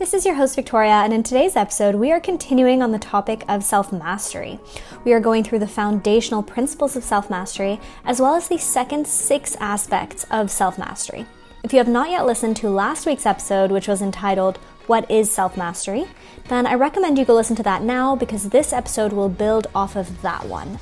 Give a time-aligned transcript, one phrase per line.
[0.00, 3.44] This is your host, Victoria, and in today's episode, we are continuing on the topic
[3.48, 4.58] of self mastery.
[5.04, 9.06] We are going through the foundational principles of self mastery, as well as the second
[9.06, 11.26] six aspects of self mastery.
[11.62, 15.30] If you have not yet listened to last week's episode, which was entitled, What is
[15.30, 16.06] Self Mastery?
[16.48, 19.96] then I recommend you go listen to that now because this episode will build off
[19.96, 20.78] of that one.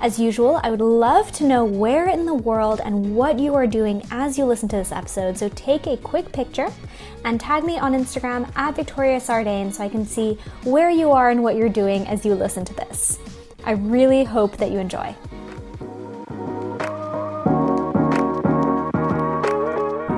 [0.00, 3.66] As usual, I would love to know where in the world and what you are
[3.66, 5.36] doing as you listen to this episode.
[5.36, 6.68] So take a quick picture
[7.24, 11.30] and tag me on Instagram at Victoria Sardain so I can see where you are
[11.30, 13.18] and what you're doing as you listen to this.
[13.64, 15.16] I really hope that you enjoy.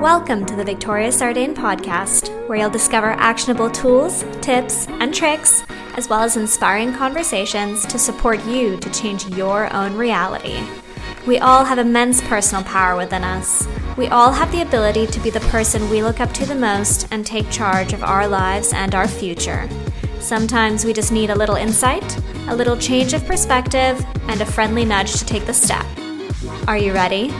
[0.01, 5.63] Welcome to the Victoria Sardain podcast, where you'll discover actionable tools, tips, and tricks
[5.95, 10.59] as well as inspiring conversations to support you to change your own reality.
[11.27, 13.67] We all have immense personal power within us.
[13.95, 17.07] We all have the ability to be the person we look up to the most
[17.11, 19.69] and take charge of our lives and our future.
[20.19, 22.17] Sometimes we just need a little insight,
[22.47, 25.85] a little change of perspective, and a friendly nudge to take the step.
[26.67, 27.31] Are you ready?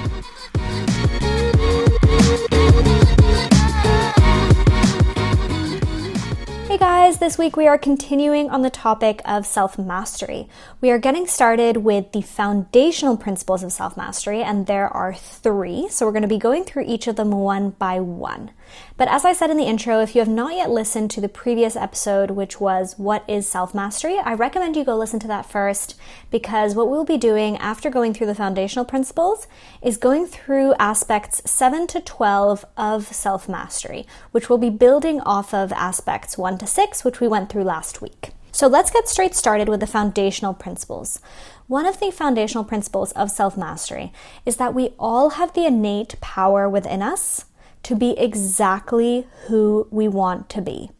[7.11, 10.47] Guys, this week we are continuing on the topic of self mastery.
[10.79, 15.89] We are getting started with the foundational principles of self mastery, and there are three.
[15.89, 18.51] So we're going to be going through each of them one by one.
[18.97, 21.29] But as I said in the intro, if you have not yet listened to the
[21.29, 25.45] previous episode, which was What is Self Mastery, I recommend you go listen to that
[25.45, 25.95] first
[26.29, 29.47] because what we'll be doing after going through the foundational principles
[29.81, 35.53] is going through aspects 7 to 12 of self mastery, which will be building off
[35.53, 38.31] of aspects 1 to 6, which we went through last week.
[38.51, 41.19] So let's get straight started with the foundational principles.
[41.67, 44.11] One of the foundational principles of self mastery
[44.45, 47.45] is that we all have the innate power within us
[47.83, 50.91] to be exactly who we want to be.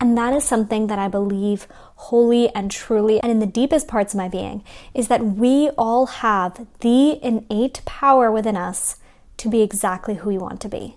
[0.00, 4.14] And that is something that I believe wholly and truly, and in the deepest parts
[4.14, 4.64] of my being,
[4.94, 8.96] is that we all have the innate power within us
[9.36, 10.96] to be exactly who we want to be.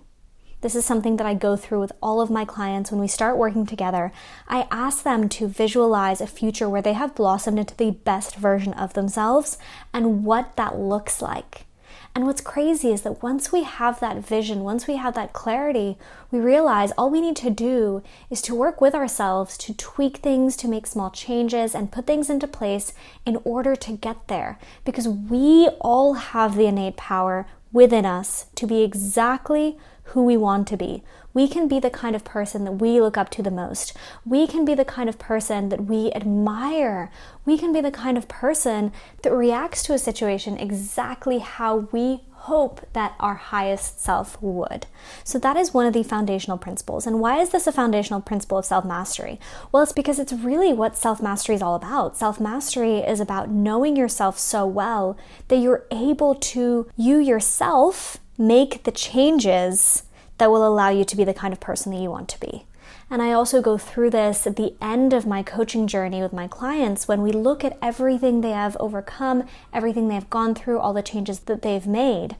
[0.62, 3.38] This is something that I go through with all of my clients when we start
[3.38, 4.12] working together.
[4.48, 8.74] I ask them to visualize a future where they have blossomed into the best version
[8.74, 9.60] of themselves
[9.94, 11.68] and what that looks like.
[12.14, 15.98] And what's crazy is that once we have that vision, once we have that clarity,
[16.32, 20.56] we realize all we need to do is to work with ourselves to tweak things,
[20.58, 22.94] to make small changes, and put things into place
[23.26, 24.58] in order to get there.
[24.84, 29.78] Because we all have the innate power within us to be exactly
[30.10, 31.04] who we want to be.
[31.36, 33.94] We can be the kind of person that we look up to the most.
[34.26, 37.12] We can be the kind of person that we admire.
[37.46, 42.22] We can be the kind of person that reacts to a situation exactly how we
[42.32, 44.86] hope that our highest self would.
[45.26, 47.06] So, that is one of the foundational principles.
[47.06, 49.38] And why is this a foundational principle of self mastery?
[49.74, 52.16] Well, it's because it's really what self mastery is all about.
[52.16, 55.18] Self mastery is about knowing yourself so well
[55.50, 60.04] that you're able to, you yourself, make the changes
[60.38, 62.66] that will allow you to be the kind of person that you want to be.
[63.10, 66.48] And I also go through this at the end of my coaching journey with my
[66.48, 69.44] clients when we look at everything they have overcome,
[69.74, 72.36] everything they have gone through, all the changes that they've made.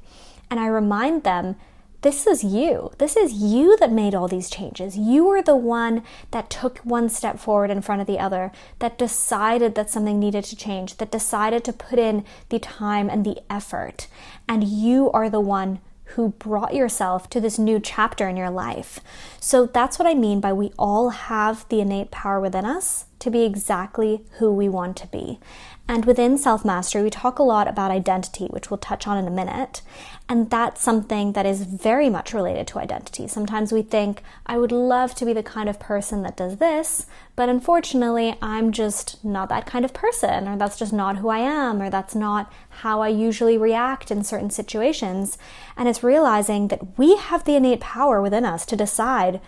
[0.50, 1.56] And I remind them
[2.02, 2.92] this is you.
[3.00, 4.96] This is you that made all these changes.
[4.96, 9.00] You were the one that took one step forward in front of the other, that
[9.00, 13.40] decided that something needed to change, that decided to put in the time and the
[13.50, 14.08] effort.
[14.48, 15.80] And you are the one
[16.10, 19.00] who brought yourself to this new chapter in your life.
[19.40, 23.30] So that's what I mean by we all have the innate power within us to
[23.30, 25.40] be exactly who we want to be.
[25.88, 29.28] And within self mastery, we talk a lot about identity, which we'll touch on in
[29.28, 29.84] a minute.
[30.28, 33.28] And that's something that is very much related to identity.
[33.28, 37.06] Sometimes we think, I would love to be the kind of person that does this,
[37.36, 41.40] but unfortunately, I'm just not that kind of person, or that's just not who I
[41.40, 45.38] am, or that's not how I usually react in certain situations.
[45.78, 49.40] And it's realizing that we have the innate power within us to decide,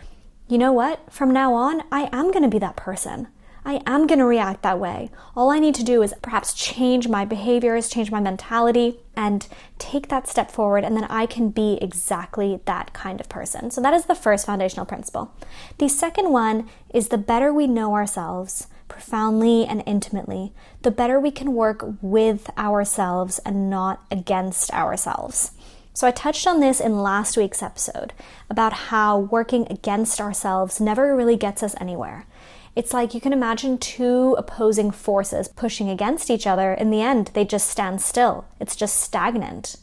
[0.47, 3.27] you know what, from now on, I am going to be that person.
[3.67, 5.11] I am going to react that way.
[5.35, 9.45] All I need to do is perhaps change my behaviors, change my mentality, and
[9.77, 13.69] take that step forward, and then I can be exactly that kind of person.
[13.69, 15.33] So, that is the first foundational principle.
[15.79, 20.53] The second one is the better we know ourselves profoundly and intimately,
[20.83, 25.51] the better we can work with ourselves and not against ourselves.
[25.93, 28.13] So, I touched on this in last week's episode
[28.49, 32.27] about how working against ourselves never really gets us anywhere.
[32.77, 36.73] It's like you can imagine two opposing forces pushing against each other.
[36.73, 38.45] In the end, they just stand still.
[38.59, 39.77] It's just stagnant.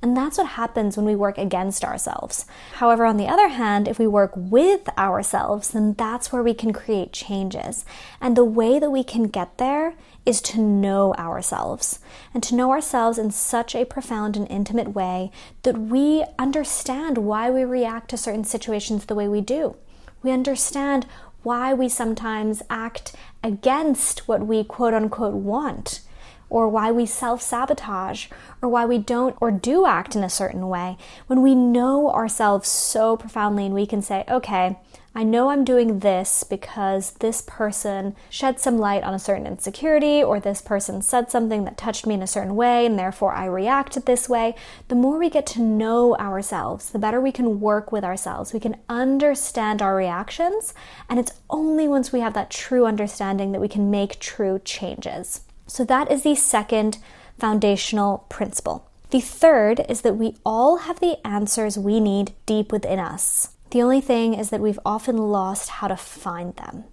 [0.00, 2.46] And that's what happens when we work against ourselves.
[2.74, 6.72] However, on the other hand, if we work with ourselves, then that's where we can
[6.72, 7.84] create changes.
[8.20, 9.94] And the way that we can get there
[10.24, 11.98] is to know ourselves
[12.32, 15.32] and to know ourselves in such a profound and intimate way
[15.64, 19.74] that we understand why we react to certain situations the way we do.
[20.22, 21.06] We understand
[21.46, 23.14] why we sometimes act
[23.44, 26.00] against what we quote unquote want
[26.48, 28.26] or why we self sabotage,
[28.62, 30.96] or why we don't or do act in a certain way,
[31.26, 34.78] when we know ourselves so profoundly and we can say, okay,
[35.16, 40.22] I know I'm doing this because this person shed some light on a certain insecurity,
[40.22, 43.46] or this person said something that touched me in a certain way, and therefore I
[43.46, 44.54] reacted this way.
[44.88, 48.52] The more we get to know ourselves, the better we can work with ourselves.
[48.52, 50.74] We can understand our reactions,
[51.08, 55.40] and it's only once we have that true understanding that we can make true changes.
[55.66, 56.98] So, that is the second
[57.38, 58.90] foundational principle.
[59.08, 63.55] The third is that we all have the answers we need deep within us.
[63.76, 66.84] The only thing is that we've often lost how to find them.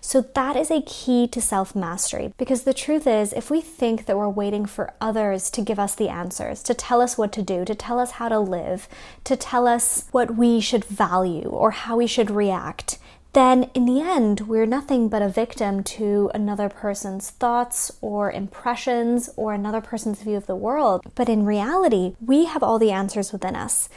[0.00, 4.06] So, that is a key to self mastery because the truth is, if we think
[4.06, 7.44] that we're waiting for others to give us the answers, to tell us what to
[7.44, 8.88] do, to tell us how to live,
[9.22, 12.98] to tell us what we should value or how we should react,
[13.32, 19.30] then in the end, we're nothing but a victim to another person's thoughts or impressions
[19.36, 21.02] or another person's view of the world.
[21.14, 23.88] But in reality, we have all the answers within us.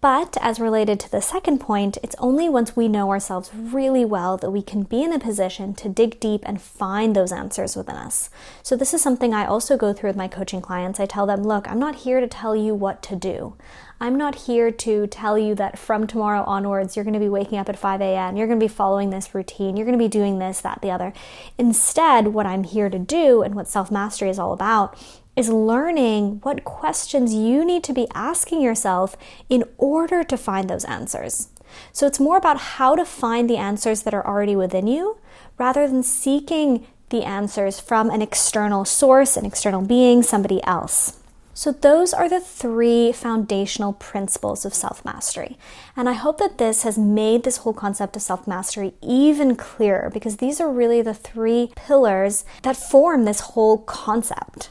[0.00, 4.36] But as related to the second point, it's only once we know ourselves really well
[4.36, 7.96] that we can be in a position to dig deep and find those answers within
[7.96, 8.28] us.
[8.62, 11.00] So, this is something I also go through with my coaching clients.
[11.00, 13.56] I tell them, look, I'm not here to tell you what to do.
[13.98, 17.58] I'm not here to tell you that from tomorrow onwards, you're going to be waking
[17.58, 20.08] up at 5 a.m., you're going to be following this routine, you're going to be
[20.08, 21.14] doing this, that, the other.
[21.56, 24.98] Instead, what I'm here to do and what self mastery is all about
[25.36, 29.16] is learning what questions you need to be asking yourself
[29.48, 31.48] in order to find those answers.
[31.92, 35.18] So it's more about how to find the answers that are already within you
[35.58, 41.18] rather than seeking the answers from an external source, an external being, somebody else.
[41.54, 45.56] So, those are the three foundational principles of self mastery.
[45.96, 50.10] And I hope that this has made this whole concept of self mastery even clearer
[50.12, 54.68] because these are really the three pillars that form this whole concept.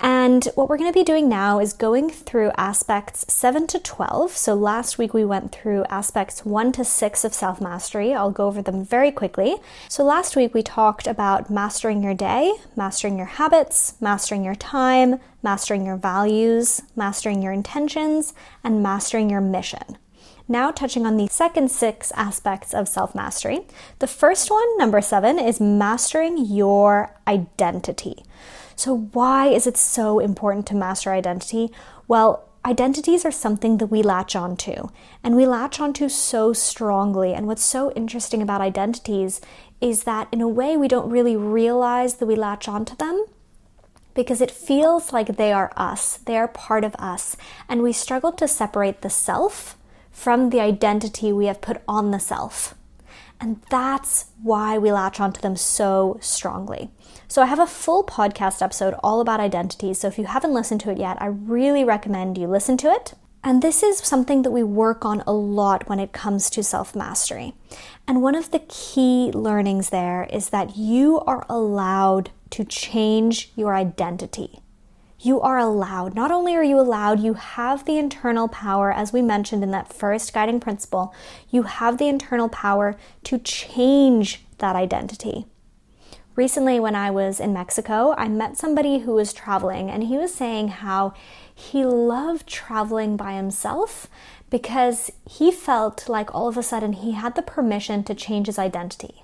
[0.00, 4.32] And what we're going to be doing now is going through aspects 7 to 12.
[4.32, 8.12] So last week we went through aspects 1 to 6 of self mastery.
[8.12, 9.56] I'll go over them very quickly.
[9.88, 15.20] So last week we talked about mastering your day, mastering your habits, mastering your time,
[15.42, 19.98] mastering your values, mastering your intentions, and mastering your mission.
[20.46, 23.60] Now, touching on the second six aspects of self mastery.
[24.00, 28.24] The first one, number seven, is mastering your identity.
[28.76, 31.70] So, why is it so important to master identity?
[32.08, 34.88] Well, identities are something that we latch onto,
[35.22, 37.34] and we latch onto so strongly.
[37.34, 39.40] And what's so interesting about identities
[39.80, 43.26] is that, in a way, we don't really realize that we latch onto them
[44.14, 47.36] because it feels like they are us, they are part of us,
[47.68, 49.76] and we struggle to separate the self
[50.10, 52.74] from the identity we have put on the self.
[53.40, 56.90] And that's why we latch onto them so strongly.
[57.28, 59.98] So, I have a full podcast episode all about identities.
[59.98, 63.14] So, if you haven't listened to it yet, I really recommend you listen to it.
[63.46, 66.96] And this is something that we work on a lot when it comes to self
[66.96, 67.52] mastery.
[68.08, 73.74] And one of the key learnings there is that you are allowed to change your
[73.74, 74.60] identity.
[75.20, 76.14] You are allowed.
[76.14, 79.92] Not only are you allowed, you have the internal power, as we mentioned in that
[79.92, 81.14] first guiding principle,
[81.50, 85.46] you have the internal power to change that identity.
[86.36, 90.34] Recently, when I was in Mexico, I met somebody who was traveling, and he was
[90.34, 91.14] saying how
[91.54, 94.08] he loved traveling by himself
[94.50, 98.58] because he felt like all of a sudden he had the permission to change his
[98.58, 99.22] identity.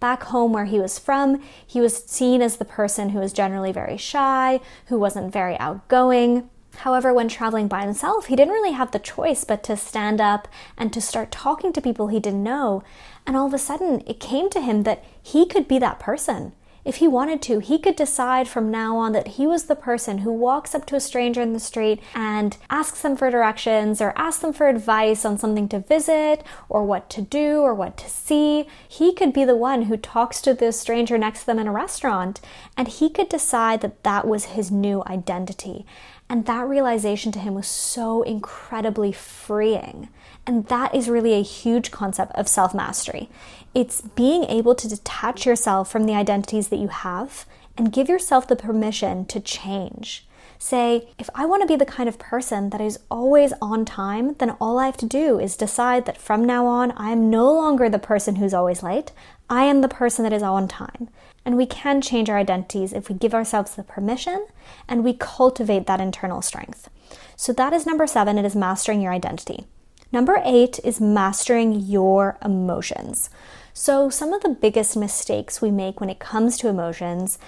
[0.00, 3.72] Back home, where he was from, he was seen as the person who was generally
[3.72, 6.48] very shy, who wasn't very outgoing.
[6.78, 10.48] However, when traveling by himself, he didn't really have the choice but to stand up
[10.76, 12.82] and to start talking to people he didn't know.
[13.26, 16.52] And all of a sudden, it came to him that he could be that person.
[16.86, 20.18] If he wanted to, he could decide from now on that he was the person
[20.18, 24.12] who walks up to a stranger in the street and asks them for directions or
[24.14, 28.08] asks them for advice on something to visit or what to do or what to
[28.08, 28.68] see.
[28.86, 31.72] He could be the one who talks to the stranger next to them in a
[31.72, 32.40] restaurant
[32.76, 35.84] and he could decide that that was his new identity.
[36.28, 40.08] And that realization to him was so incredibly freeing.
[40.46, 43.28] And that is really a huge concept of self mastery.
[43.74, 48.48] It's being able to detach yourself from the identities that you have and give yourself
[48.48, 50.24] the permission to change.
[50.58, 54.34] say, if I want to be the kind of person that is always on time,
[54.38, 57.52] then all I have to do is decide that from now on, I am no
[57.52, 59.12] longer the person who's always late.
[59.50, 61.10] I am the person that is on time.
[61.46, 64.46] And we can change our identities if we give ourselves the permission
[64.88, 66.90] and we cultivate that internal strength.
[67.36, 69.64] So that is number seven, it is mastering your identity.
[70.10, 73.30] Number eight is mastering your emotions.
[73.72, 77.38] So, some of the biggest mistakes we make when it comes to emotions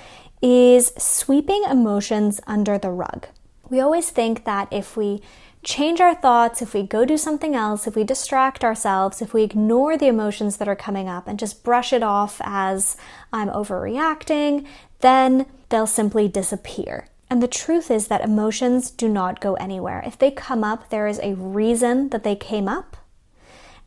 [0.43, 3.26] is sweeping emotions under the rug.
[3.71, 5.23] We always think that if we
[5.62, 9.43] change our thoughts, if we go do something else, if we distract ourselves, if we
[9.43, 12.97] ignore the emotions that are coming up and just brush it off as
[13.33, 14.67] I'm overreacting,
[15.00, 17.09] then they'll simply disappear.
[17.31, 20.03] And the truth is that emotions do not go anywhere.
[20.07, 22.97] If they come up, there is a reason that they came up.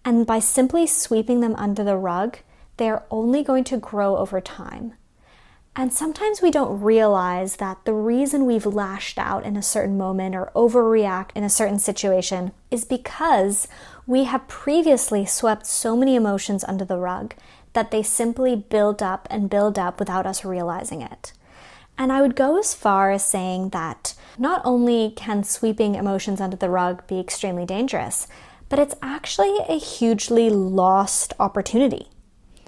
[0.06, 2.40] And by simply sweeping them under the rug,
[2.78, 4.94] they are only going to grow over time.
[5.74, 10.36] And sometimes we don't realize that the reason we've lashed out in a certain moment
[10.36, 13.70] or overreact in a certain situation is because
[14.06, 17.36] we have previously swept so many emotions under the rug
[17.72, 21.32] that they simply build up and build up without us realizing it.
[21.98, 26.58] And I would go as far as saying that not only can sweeping emotions under
[26.58, 28.28] the rug be extremely dangerous,
[28.68, 32.08] but it's actually a hugely lost opportunity.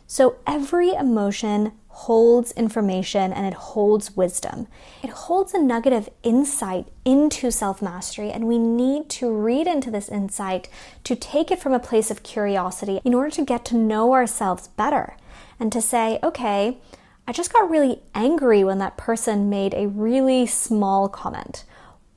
[0.08, 4.68] So every emotion holds information and it holds wisdom.
[5.04, 9.92] It holds a nugget of insight into self mastery, and we need to read into
[9.92, 10.70] this insight
[11.04, 14.70] to take it from a place of curiosity in order to get to know ourselves
[14.70, 15.16] better
[15.60, 16.80] and to say, okay,
[17.28, 21.64] I just got really angry when that person made a really small comment.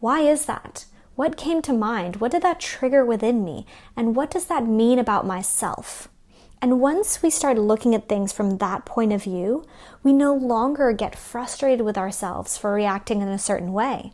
[0.00, 0.86] Why is that?
[1.16, 2.16] What came to mind?
[2.16, 3.66] What did that trigger within me?
[3.94, 6.08] And what does that mean about myself?
[6.62, 9.64] And once we start looking at things from that point of view,
[10.02, 14.12] we no longer get frustrated with ourselves for reacting in a certain way.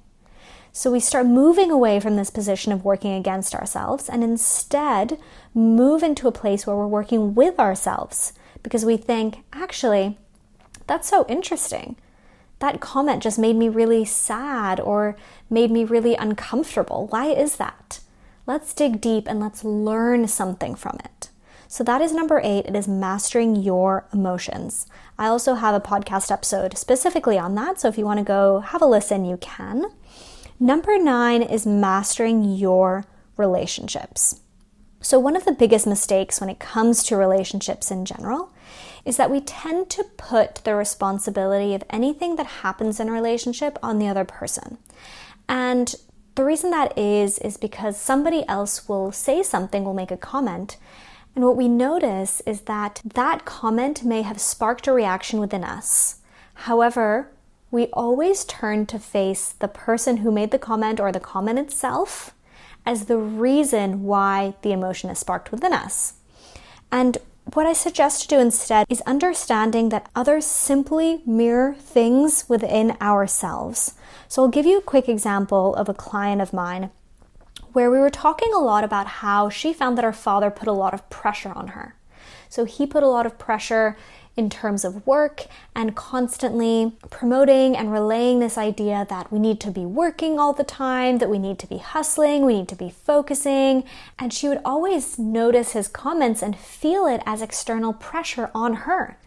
[0.73, 5.19] So we start moving away from this position of working against ourselves and instead
[5.55, 8.33] move into a place where we're working with ourselves
[8.63, 10.19] because we think, actually,
[10.87, 11.97] that's so interesting.
[12.59, 15.17] That comment just made me really sad or
[15.51, 17.07] made me really uncomfortable.
[17.09, 18.01] Why is that?
[18.47, 21.29] Let's dig deep and let's learn something from it.
[21.73, 22.67] So, that is number eight.
[22.67, 24.87] It is mastering your emotions.
[25.19, 27.81] I also have a podcast episode specifically on that.
[27.81, 29.87] So, if you want to go have a listen, you can.
[30.61, 33.07] Number nine is mastering your
[33.38, 34.43] relationships.
[35.00, 38.52] So, one of the biggest mistakes when it comes to relationships in general
[39.07, 43.79] is that we tend to put the responsibility of anything that happens in a relationship
[43.83, 44.76] on the other person.
[45.49, 45.95] And
[46.35, 50.76] the reason that is, is because somebody else will say something, will make a comment.
[51.35, 56.17] And what we notice is that that comment may have sparked a reaction within us.
[56.55, 57.31] However,
[57.71, 62.35] we always turn to face the person who made the comment or the comment itself
[62.85, 66.15] as the reason why the emotion is sparked within us.
[66.91, 67.17] And
[67.55, 73.95] what I suggest to do instead is understanding that others simply mirror things within ourselves.
[74.29, 76.91] So I'll give you a quick example of a client of mine
[77.73, 80.73] where we were talking a lot about how she found that her father put a
[80.73, 81.95] lot of pressure on her.
[82.49, 83.97] So he put a lot of pressure
[84.37, 89.71] in terms of work and constantly promoting and relaying this idea that we need to
[89.71, 92.91] be working all the time, that we need to be hustling, we need to be
[92.91, 93.85] focusing.
[94.19, 99.19] And she would always notice his comments and feel it as external pressure on her.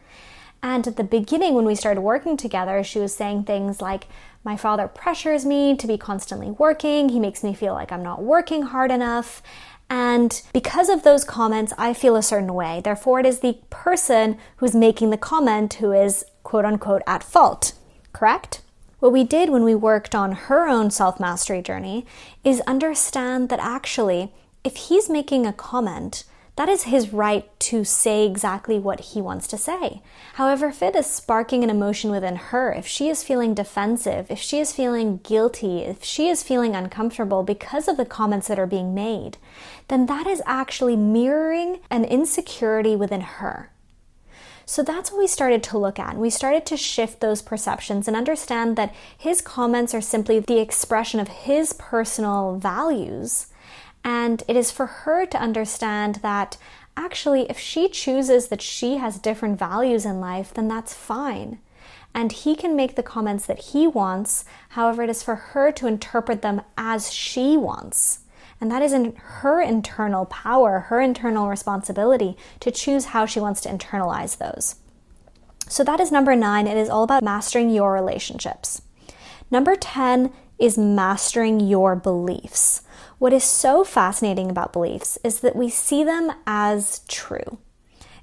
[0.62, 4.08] And at the beginning, when we started working together, she was saying things like,
[4.44, 7.10] My father pressures me to be constantly working.
[7.10, 9.42] He makes me feel like I'm not working hard enough.
[9.90, 12.82] And because of those comments, I feel a certain way.
[12.84, 17.74] Therefore, it is the person who's making the comment who is quote unquote at fault,
[18.14, 18.62] correct?
[19.00, 22.06] What we did when we worked on her own self mastery journey
[22.44, 24.34] is understand that actually,
[24.64, 26.24] if he's making a comment,
[26.56, 30.02] that is his right to say exactly what he wants to say.
[30.36, 34.40] However, if it is sparking an emotion within her, if she is feeling defensive, if
[34.40, 38.68] she is feeling guilty, if she is feeling uncomfortable because of the comments that are
[38.68, 39.38] being made,
[39.90, 43.72] then that is actually mirroring an insecurity within her.
[44.66, 46.18] So that's what we started to look at.
[46.18, 51.20] We started to shift those perceptions and understand that his comments are simply the expression
[51.20, 53.48] of his personal values
[54.06, 56.58] and it is for her to understand that
[56.96, 61.58] actually, if she chooses that she has different values in life, then that's fine.
[62.14, 64.46] And he can make the comments that he wants.
[64.70, 68.20] However, it is for her to interpret them as she wants.
[68.62, 73.60] And that is in her internal power, her internal responsibility to choose how she wants
[73.62, 74.76] to internalize those.
[75.68, 76.68] So that is number nine.
[76.68, 78.84] It is all about mastering your relationships.
[79.50, 82.84] Number 10 is mastering your beliefs.
[83.18, 87.60] What is so fascinating about beliefs is that we see them as true.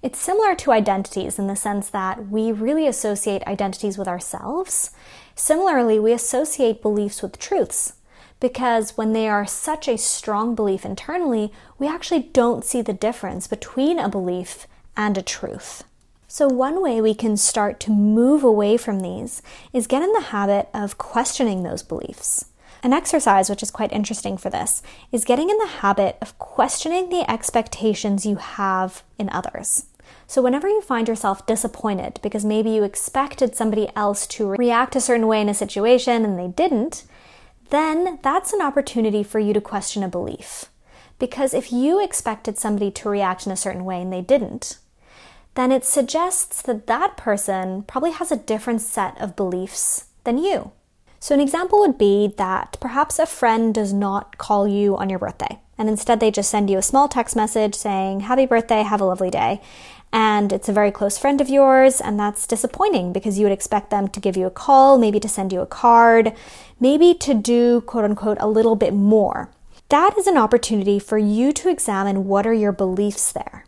[0.03, 4.91] It's similar to identities in the sense that we really associate identities with ourselves.
[5.35, 7.95] Similarly, we associate beliefs with truths
[8.39, 13.47] because when they are such a strong belief internally, we actually don't see the difference
[13.47, 15.85] between a belief and a truth.
[16.27, 20.21] So, one way we can start to move away from these is get in the
[20.21, 22.47] habit of questioning those beliefs.
[22.85, 27.11] An exercise, which is quite interesting for this, is getting in the habit of questioning
[27.11, 29.87] the expectations you have in others.
[30.27, 35.01] So, whenever you find yourself disappointed because maybe you expected somebody else to react a
[35.01, 37.05] certain way in a situation and they didn't,
[37.71, 40.67] then that's an opportunity for you to question a belief.
[41.21, 44.79] Because if you expected somebody to react in a certain way and they didn't,
[45.55, 50.73] then it suggests that that person probably has a different set of beliefs than you.
[51.23, 55.21] So, an example would be that perhaps a friend does not call you on your
[55.21, 59.00] birthday, and instead they just send you a small text message saying, Happy birthday, have
[59.00, 59.61] a lovely day
[60.12, 63.91] and it's a very close friend of yours, and that's disappointing because you would expect
[63.91, 66.35] them to give you a call, maybe to send you a card,
[66.79, 69.49] maybe to do quote unquote a little bit more.
[69.91, 73.64] That is an opportunity for you to examine what are your beliefs there.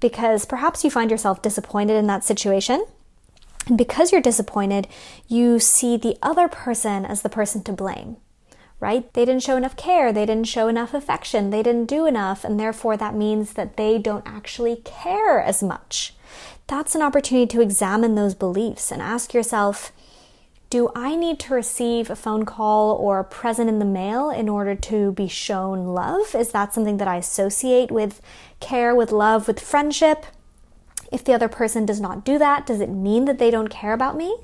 [0.00, 2.86] Because perhaps you find yourself disappointed in that situation.
[3.66, 4.88] And because you're disappointed,
[5.28, 8.16] you see the other person as the person to blame
[8.84, 9.10] right?
[9.14, 12.60] They didn't show enough care, they didn't show enough affection, they didn't do enough, and
[12.60, 16.14] therefore that means that they don't actually care as much.
[16.66, 19.90] That's an opportunity to examine those beliefs and ask yourself,
[20.68, 24.50] do I need to receive a phone call or a present in the mail in
[24.50, 26.34] order to be shown love?
[26.34, 28.20] Is that something that I associate with
[28.60, 30.26] care, with love, with friendship?
[31.12, 33.92] If the other person does not do that, does it mean that they don't care
[33.92, 34.38] about me?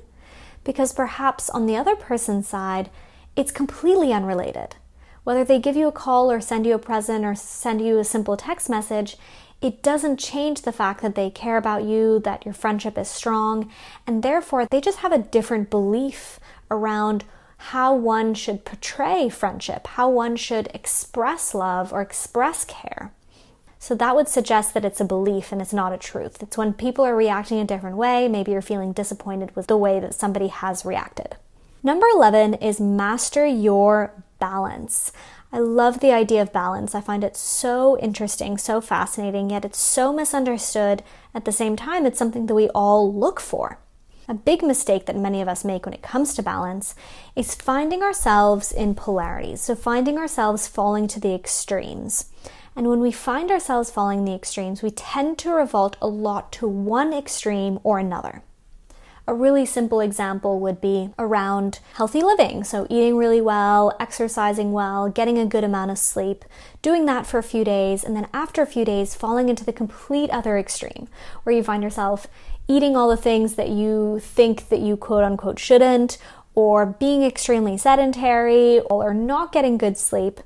[0.63, 2.89] Because perhaps on the other person's side,
[3.35, 4.75] it's completely unrelated.
[5.23, 8.03] Whether they give you a call or send you a present or send you a
[8.03, 9.17] simple text message,
[9.61, 13.71] it doesn't change the fact that they care about you, that your friendship is strong,
[14.07, 16.39] and therefore they just have a different belief
[16.71, 17.23] around
[17.57, 23.13] how one should portray friendship, how one should express love or express care.
[23.81, 26.43] So that would suggest that it's a belief and it's not a truth.
[26.43, 29.99] It's when people are reacting a different way, maybe you're feeling disappointed with the way
[29.99, 31.35] that somebody has reacted.
[31.81, 35.11] Number 11 is master your balance.
[35.51, 36.93] I love the idea of balance.
[36.93, 41.01] I find it so interesting, so fascinating, yet it's so misunderstood.
[41.33, 43.79] At the same time, it's something that we all look for.
[44.27, 46.93] A big mistake that many of us make when it comes to balance
[47.35, 49.61] is finding ourselves in polarities.
[49.61, 52.29] So, finding ourselves falling to the extremes.
[52.75, 56.67] And when we find ourselves falling the extremes, we tend to revolt a lot to
[56.67, 58.43] one extreme or another.
[59.27, 62.63] A really simple example would be around healthy living.
[62.63, 66.43] So, eating really well, exercising well, getting a good amount of sleep,
[66.81, 69.73] doing that for a few days, and then after a few days, falling into the
[69.73, 71.07] complete other extreme
[71.43, 72.27] where you find yourself
[72.67, 76.17] eating all the things that you think that you quote unquote shouldn't,
[76.55, 80.39] or being extremely sedentary, or not getting good sleep.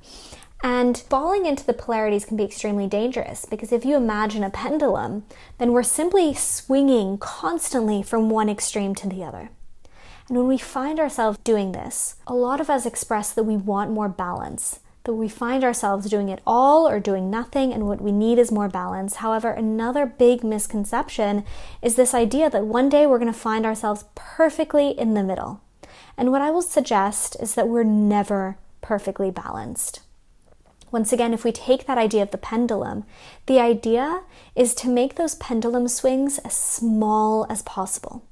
[0.66, 5.24] And falling into the polarities can be extremely dangerous because if you imagine a pendulum,
[5.60, 9.52] then we're simply swinging constantly from one extreme to the other.
[10.28, 13.92] And when we find ourselves doing this, a lot of us express that we want
[13.92, 18.12] more balance, that we find ourselves doing it all or doing nothing, and what we
[18.12, 19.18] need is more balance.
[19.18, 21.46] However, another big misconception
[21.84, 25.62] is this idea that one day we're going to find ourselves perfectly in the middle.
[26.18, 30.02] And what I will suggest is that we're never perfectly balanced.
[30.96, 33.04] Once again, if we take that idea of the pendulum,
[33.48, 34.22] the idea
[34.56, 38.24] is to make those pendulum swings as small as possible.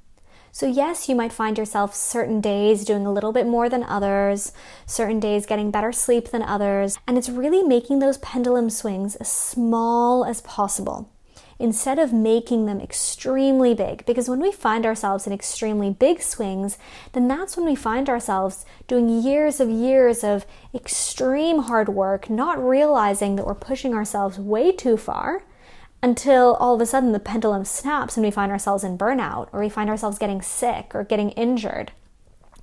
[0.50, 4.50] So, yes, you might find yourself certain days doing a little bit more than others,
[4.86, 9.30] certain days getting better sleep than others, and it's really making those pendulum swings as
[9.30, 11.10] small as possible
[11.58, 14.04] instead of making them extremely big.
[14.06, 16.78] Because when we find ourselves in extremely big swings,
[17.12, 22.62] then that's when we find ourselves doing years of years of extreme hard work, not
[22.62, 25.44] realizing that we're pushing ourselves way too far
[26.02, 29.60] until all of a sudden the pendulum snaps and we find ourselves in burnout or
[29.60, 31.92] we find ourselves getting sick or getting injured.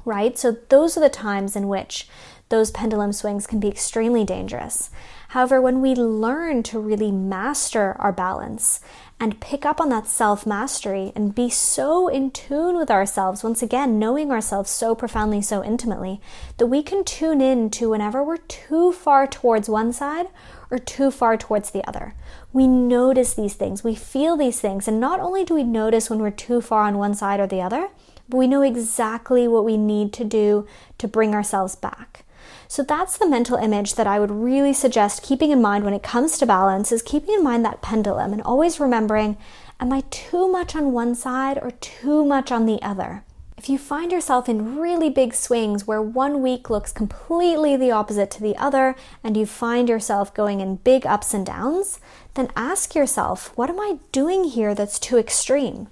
[0.06, 0.38] Right?
[0.38, 2.08] So, those are the times in which
[2.50, 4.92] those pendulum swings can be extremely dangerous.
[5.32, 8.82] However, when we learn to really master our balance
[9.18, 13.64] and pick up on that self mastery and be so in tune with ourselves, once
[13.64, 16.20] again, knowing ourselves so profoundly, so intimately,
[16.58, 20.28] that we can tune in to whenever we're too far towards one side
[20.70, 22.14] or too far towards the other.
[22.52, 26.20] We notice these things, we feel these things, and not only do we notice when
[26.20, 27.88] we're too far on one side or the other,
[28.28, 30.68] but we know exactly what we need to do
[30.98, 32.26] to bring ourselves back.
[32.72, 36.02] So that's the mental image that I would really suggest keeping in mind when it
[36.02, 39.36] comes to balance is keeping in mind that pendulum and always remembering
[39.82, 43.26] am I too much on one side or too much on the other?
[43.58, 48.32] If you find yourself in really big swings where one week looks completely the opposite
[48.32, 52.00] to the other and you find yourself going in big ups and downs,
[52.36, 55.90] then ask yourself, what am I doing here that's too extreme?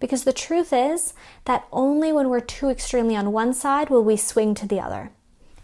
[0.00, 4.16] Because the truth is that only when we're too extremely on one side will we
[4.16, 5.12] swing to the other.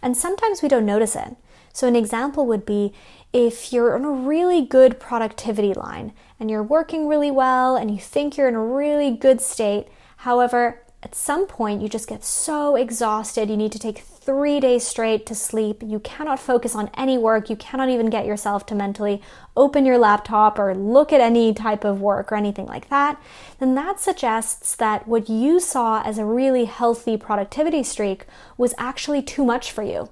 [0.05, 1.35] And sometimes we don't notice it.
[1.73, 2.93] So, an example would be
[3.33, 7.97] if you're on a really good productivity line and you're working really well and you
[7.97, 9.87] think you're in a really good state.
[10.17, 14.85] However, at some point, you just get so exhausted, you need to take three days
[14.85, 15.83] straight to sleep.
[15.85, 17.47] You cannot focus on any work.
[17.47, 19.21] You cannot even get yourself to mentally
[19.55, 23.21] open your laptop or look at any type of work or anything like that.
[23.59, 28.25] Then that suggests that what you saw as a really healthy productivity streak
[28.57, 30.09] was actually too much for you.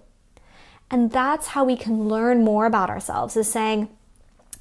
[0.91, 3.89] And that's how we can learn more about ourselves is saying,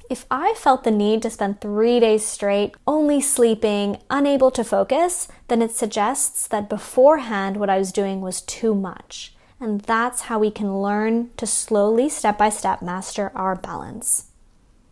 [0.09, 5.27] if I felt the need to spend three days straight only sleeping, unable to focus,
[5.47, 9.35] then it suggests that beforehand what I was doing was too much.
[9.63, 14.25] And that's how we can learn to slowly, step by step, master our balance.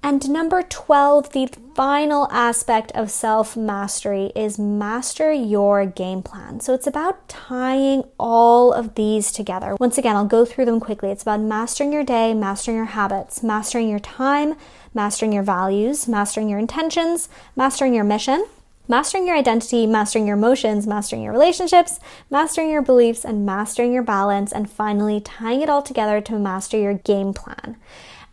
[0.02, 6.62] And number 12, the final aspect of self mastery is master your game plan.
[6.62, 9.76] So it's about tying all of these together.
[9.78, 11.12] Once again, I'll go through them quickly.
[11.12, 14.56] It's about mastering your day, mastering your habits, mastering your time,
[14.94, 18.46] mastering your values, mastering your intentions, mastering your mission,
[18.88, 24.04] mastering your identity, mastering your emotions, mastering your relationships, mastering your beliefs, and mastering your
[24.04, 27.78] balance, and finally tying it all together to master your game plan.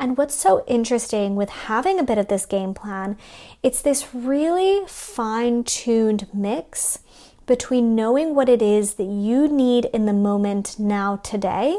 [0.01, 3.17] And what's so interesting with having a bit of this game plan,
[3.63, 7.01] it's this really fine tuned mix
[7.47, 11.79] between knowing what it is that you need in the moment now today.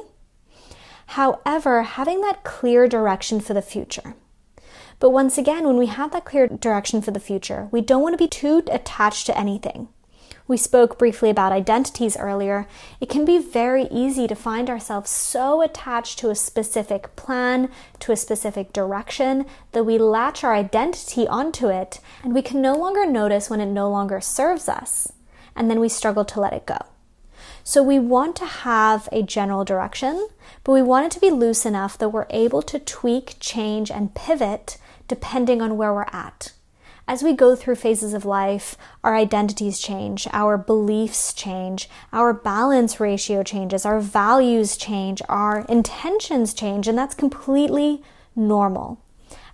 [1.07, 4.15] However, having that clear direction for the future.
[4.99, 8.13] But once again, when we have that clear direction for the future, we don't want
[8.13, 9.87] to be too attached to anything.
[10.49, 12.67] We spoke briefly about identities earlier.
[12.99, 18.11] It can be very easy to find ourselves so attached to a specific plan, to
[18.11, 23.05] a specific direction, that we latch our identity onto it and we can no longer
[23.05, 25.13] notice when it no longer serves us.
[25.55, 26.79] And then we struggle to let it go.
[27.63, 30.27] So we want to have a general direction,
[30.63, 34.15] but we want it to be loose enough that we're able to tweak, change, and
[34.15, 36.53] pivot depending on where we're at
[37.09, 42.99] as we go through phases of life, our identities change, our beliefs change, our balance
[42.99, 48.03] ratio changes, our values change, our intentions change, and that's completely
[48.35, 49.01] normal.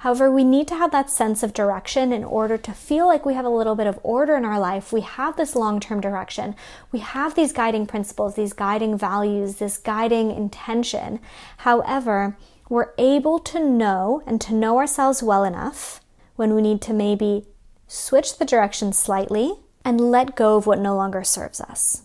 [0.06, 3.34] However, we need to have that sense of direction in order to feel like we
[3.34, 4.94] have a little bit of order in our life.
[4.94, 6.56] We have this long term direction.
[6.92, 11.20] We have these guiding principles, these guiding values, this guiding intention.
[11.58, 12.38] However,
[12.70, 16.02] we're able to know and to know ourselves well enough
[16.36, 17.48] when we need to maybe
[17.88, 22.04] switch the direction slightly and let go of what no longer serves us.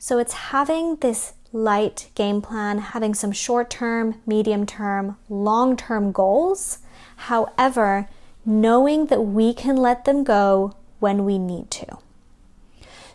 [0.00, 6.10] So it's having this light game plan, having some short term, medium term, long term
[6.10, 6.80] goals.
[7.16, 8.08] However,
[8.44, 11.98] knowing that we can let them go when we need to.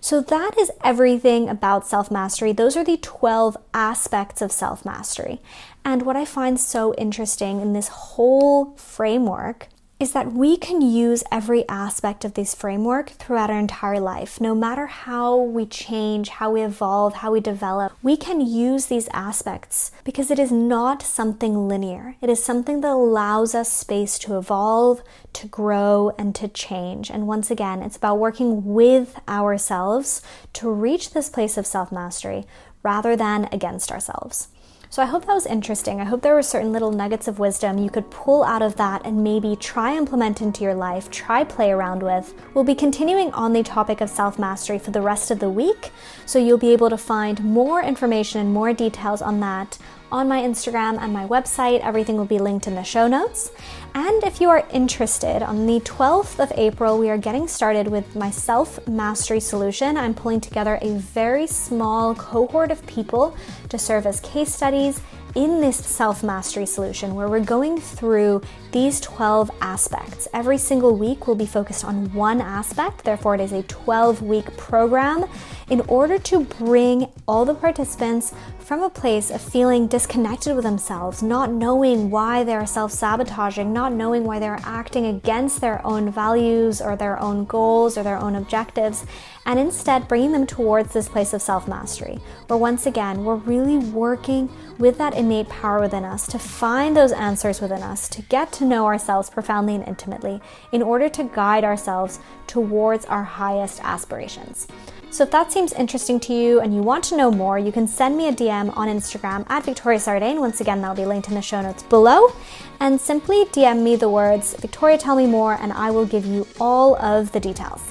[0.02, 2.54] So, that is everything about self mastery.
[2.54, 5.42] Those are the 12 aspects of self mastery.
[5.84, 9.68] And what I find so interesting in this whole framework
[10.00, 14.40] is that we can use every aspect of this framework throughout our entire life.
[14.40, 19.10] No matter how we change, how we evolve, how we develop, we can use these
[19.12, 22.16] aspects because it is not something linear.
[22.22, 25.02] It is something that allows us space to evolve,
[25.34, 27.12] to grow, and to change.
[27.12, 30.22] And once again, it's about working with ourselves
[30.54, 32.46] to reach this place of self mastery
[32.84, 34.48] rather than against ourselves.
[34.92, 36.02] So I hope that was interesting.
[36.02, 39.06] I hope there were certain little nuggets of wisdom you could pull out of that
[39.06, 42.34] and maybe try implement into your life, try play around with.
[42.56, 45.92] We'll be continuing on the topic of self mastery for the rest of the week,
[46.26, 49.78] so you'll be able to find more information and more details on that
[50.12, 51.80] on my Instagram and my website.
[51.82, 53.52] Everything will be linked in the show notes.
[53.94, 58.16] And if you are interested, on the 12th of April, we are getting started with
[58.16, 59.98] my self mastery solution.
[59.98, 63.36] I'm pulling together a very small cohort of people
[63.70, 65.02] to serve as case studies
[65.36, 68.42] in this self mastery solution where we're going through
[68.72, 70.28] these 12 aspects.
[70.34, 74.46] Every single week will be focused on one aspect, therefore, it is a 12 week
[74.58, 75.26] program
[75.70, 78.34] in order to bring all the participants
[78.70, 83.92] from a place of feeling disconnected with themselves, not knowing why they're self sabotaging, not
[83.92, 88.36] knowing why they're acting against their own values or their own goals or their own
[88.36, 89.08] objectives,
[89.48, 93.80] and instead bringing them towards this place of self mastery, where once again we're really
[93.80, 98.52] working with that innate power within us to find those answers within us, to get
[98.52, 100.40] to know ourselves profoundly and intimately
[100.72, 104.68] in order to guide ourselves towards our highest aspirations.
[105.12, 107.88] So if that seems interesting to you and you want to know more, you can
[107.88, 110.40] send me a DM on Instagram at Victoria Sardain.
[110.40, 112.32] Once again, that'll be linked in the show notes below.
[112.80, 116.48] And simply DM me the words, Victoria, tell me more, and I will give you
[116.60, 117.82] all of the details.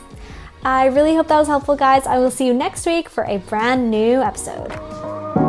[0.63, 2.07] I really hope that was helpful, guys.
[2.07, 5.48] I will see you next week for a brand new episode.